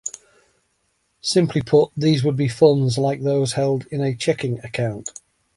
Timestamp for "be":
2.35-2.47